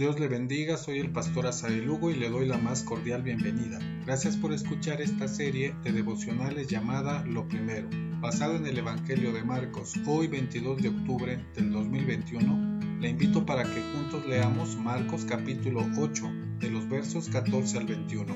[0.00, 3.78] Dios le bendiga, soy el pastor Asael Lugo y le doy la más cordial bienvenida.
[4.06, 7.86] Gracias por escuchar esta serie de devocionales llamada Lo Primero,
[8.18, 9.92] basada en el Evangelio de Marcos.
[10.06, 16.30] Hoy 22 de octubre del 2021, le invito para que juntos leamos Marcos capítulo 8
[16.60, 18.34] de los versos 14 al 21.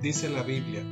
[0.00, 0.82] Dice la Biblia,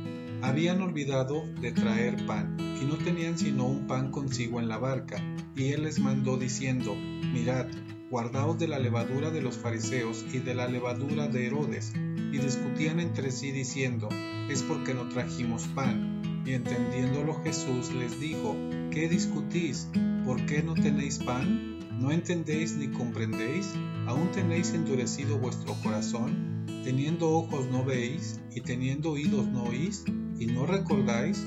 [0.43, 5.17] habían olvidado de traer pan y no tenían sino un pan consigo en la barca,
[5.55, 7.65] y él les mandó diciendo, mirad,
[8.13, 12.99] guardaos de la levadura de los fariseos y de la levadura de Herodes, y discutían
[12.99, 14.07] entre sí diciendo,
[14.51, 16.21] es porque no trajimos pan.
[16.45, 18.55] Y entendiéndolo Jesús les dijo,
[18.91, 19.89] ¿qué discutís?
[20.25, 21.79] ¿Por qué no tenéis pan?
[21.99, 23.73] ¿No entendéis ni comprendéis?
[24.05, 26.67] ¿Aún tenéis endurecido vuestro corazón?
[26.83, 30.05] Teniendo ojos no veis, y teniendo oídos no oís,
[30.37, 31.43] y no recordáis?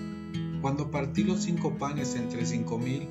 [0.63, 3.07] Cuando partí los cinco panes entre cinco mil,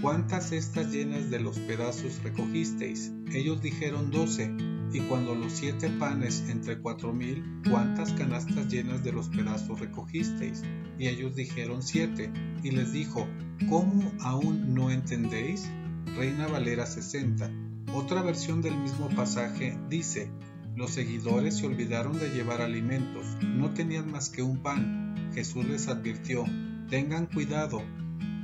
[0.00, 3.12] ¿Cuántas cestas llenas de los pedazos recogisteis?
[3.32, 4.52] Ellos dijeron doce.
[4.92, 10.62] Y cuando los siete panes entre cuatro mil, ¿cuántas canastas llenas de los pedazos recogisteis?
[10.98, 12.30] Y ellos dijeron siete.
[12.62, 13.26] Y les dijo,
[13.68, 15.70] ¿cómo aún no entendéis?
[16.16, 17.50] Reina Valera 60.
[17.94, 20.30] Otra versión del mismo pasaje dice,
[20.74, 25.30] los seguidores se olvidaron de llevar alimentos, no tenían más que un pan.
[25.34, 26.44] Jesús les advirtió,
[26.88, 27.82] tengan cuidado,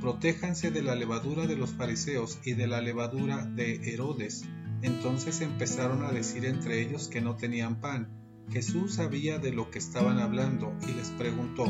[0.01, 4.45] Protéjanse de la levadura de los fariseos y de la levadura de Herodes.
[4.81, 8.07] Entonces empezaron a decir entre ellos que no tenían pan.
[8.49, 11.65] Jesús sabía de lo que estaban hablando y les preguntó,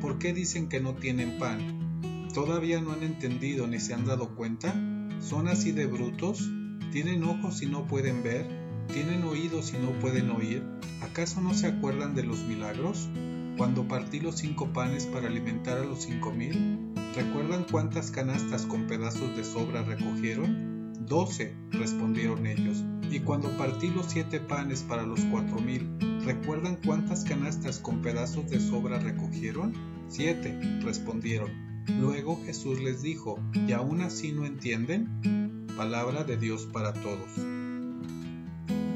[0.00, 2.28] ¿por qué dicen que no tienen pan?
[2.34, 4.74] ¿Todavía no han entendido ni se han dado cuenta?
[5.20, 6.50] ¿Son así de brutos?
[6.90, 8.46] ¿Tienen ojos y no pueden ver?
[8.92, 10.64] ¿Tienen oídos y no pueden oír?
[11.00, 13.08] ¿Acaso no se acuerdan de los milagros?
[13.56, 16.87] Cuando partí los cinco panes para alimentar a los cinco mil,
[17.18, 20.92] ¿Recuerdan cuántas canastas con pedazos de sobra recogieron?
[21.04, 22.84] Doce, respondieron ellos.
[23.10, 28.48] Y cuando partí los siete panes para los cuatro mil, ¿recuerdan cuántas canastas con pedazos
[28.48, 29.74] de sobra recogieron?
[30.06, 31.50] Siete, respondieron.
[31.88, 35.66] Luego Jesús les dijo, ¿y aún así no entienden?
[35.76, 37.32] Palabra de Dios para todos.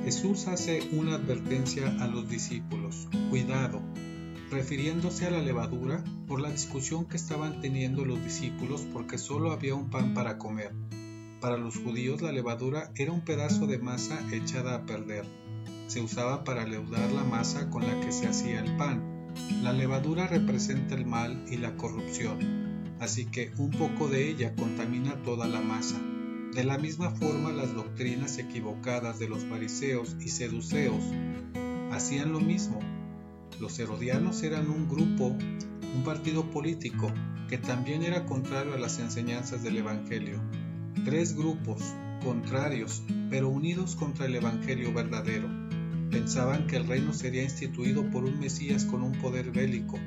[0.05, 3.09] Jesús hace una advertencia a los discípulos.
[3.31, 3.83] Cuidado,
[4.53, 9.75] refiriéndose a la levadura por la discusión que estaban teniendo los discípulos porque solo había
[9.75, 10.73] un pan para comer.
[11.41, 15.25] Para los judíos la levadura era un pedazo de masa echada a perder.
[15.87, 19.31] Se usaba para leudar la masa con la que se hacía el pan.
[19.63, 25.23] La levadura representa el mal y la corrupción, así que un poco de ella contamina
[25.23, 25.99] toda la masa.
[26.55, 31.03] De la misma forma las doctrinas equivocadas de los fariseos y seduceos
[31.91, 32.81] hacían lo mismo,
[33.61, 37.13] los herodianos eran un grupo, un partido político
[37.49, 40.41] que también era contrario a las enseñanzas del Evangelio.
[41.05, 41.83] Tres grupos,
[42.23, 45.49] contrarios, pero unidos contra el Evangelio verdadero.
[46.11, 49.99] Pensaban que el reino sería instituido por un Mesías con un poder bélico.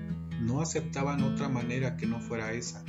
[0.41, 2.83] No aceptaban otra manera que no fuera esa.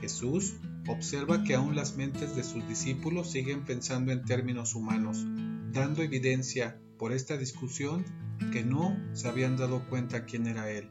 [0.00, 0.54] Jesús
[0.88, 5.24] observa que aún las mentes de sus discípulos siguen pensando en términos humanos,
[5.72, 8.04] dando evidencia por esta discusión
[8.52, 10.90] que no se habían dado cuenta quién era Él,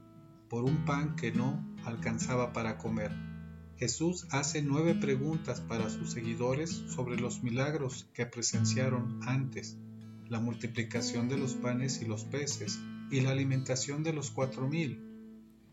[0.49, 3.11] por un pan que no alcanzaba para comer.
[3.77, 9.77] Jesús hace nueve preguntas para sus seguidores sobre los milagros que presenciaron antes,
[10.27, 12.79] la multiplicación de los panes y los peces
[13.11, 14.99] y la alimentación de los cuatro mil.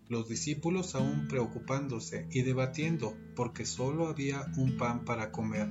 [0.09, 5.69] Los discípulos aún preocupándose y debatiendo porque solo había un pan para comer.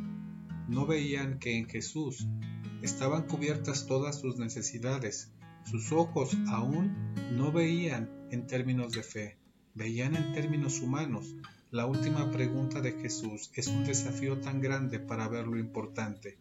[0.68, 2.28] No veían que en Jesús
[2.82, 5.32] estaban cubiertas todas sus necesidades
[5.70, 6.96] sus ojos aún
[7.36, 9.38] no veían en términos de fe,
[9.76, 11.36] veían en términos humanos.
[11.72, 16.38] La última pregunta de Jesús es un desafío tan grande para ver lo importante.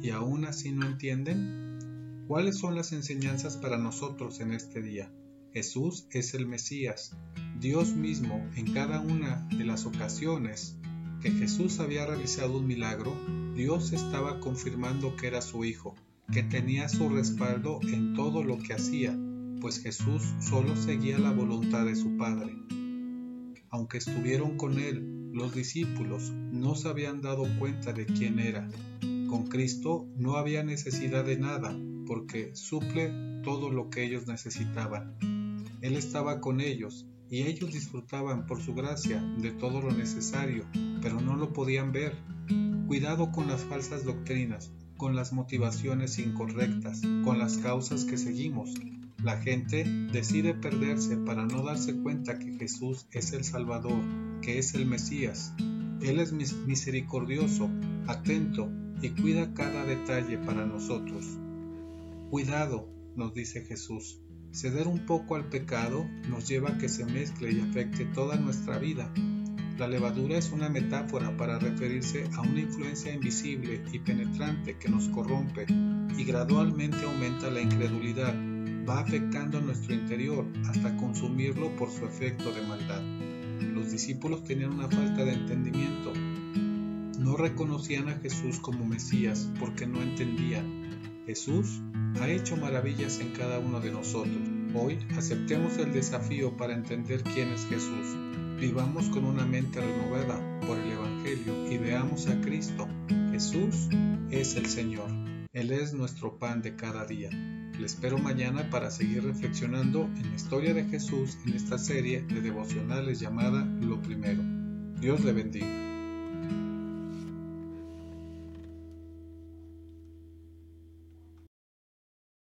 [0.00, 2.24] ¿Y aún así no entienden?
[2.28, 5.10] ¿Cuáles son las enseñanzas para nosotros en este día?
[5.52, 7.16] Jesús es el Mesías.
[7.58, 10.76] Dios mismo, en cada una de las ocasiones
[11.22, 13.16] que Jesús había realizado un milagro,
[13.56, 15.96] Dios estaba confirmando que era su Hijo
[16.32, 19.18] que tenía su respaldo en todo lo que hacía,
[19.60, 22.54] pues Jesús solo seguía la voluntad de su Padre.
[23.70, 28.68] Aunque estuvieron con él, los discípulos no se habían dado cuenta de quién era.
[29.28, 31.74] Con Cristo no había necesidad de nada,
[32.06, 35.14] porque suple todo lo que ellos necesitaban.
[35.80, 40.64] Él estaba con ellos y ellos disfrutaban por su gracia de todo lo necesario,
[41.00, 42.14] pero no lo podían ver.
[42.86, 48.74] Cuidado con las falsas doctrinas, con las motivaciones incorrectas, con las causas que seguimos.
[49.22, 54.02] La gente decide perderse para no darse cuenta que Jesús es el Salvador,
[54.42, 55.54] que es el Mesías.
[56.02, 57.70] Él es misericordioso,
[58.06, 61.24] atento y cuida cada detalle para nosotros.
[62.30, 64.20] Cuidado, nos dice Jesús.
[64.52, 68.78] Ceder un poco al pecado nos lleva a que se mezcle y afecte toda nuestra
[68.78, 69.12] vida.
[69.78, 75.06] La levadura es una metáfora para referirse a una influencia invisible y penetrante que nos
[75.10, 75.66] corrompe
[76.18, 78.34] y gradualmente aumenta la incredulidad,
[78.88, 83.00] va afectando nuestro interior hasta consumirlo por su efecto de maldad.
[83.72, 86.12] Los discípulos tenían una falta de entendimiento.
[87.20, 91.22] No reconocían a Jesús como Mesías porque no entendían.
[91.24, 91.80] Jesús
[92.20, 94.42] ha hecho maravillas en cada uno de nosotros.
[94.74, 98.16] Hoy aceptemos el desafío para entender quién es Jesús.
[98.60, 102.88] Vivamos con una mente renovada por el Evangelio y veamos a Cristo.
[103.30, 103.88] Jesús
[104.32, 105.08] es el Señor.
[105.52, 107.30] Él es nuestro pan de cada día.
[107.30, 112.40] Le espero mañana para seguir reflexionando en la historia de Jesús en esta serie de
[112.40, 114.42] devocionales llamada Lo Primero.
[115.00, 115.87] Dios le bendiga.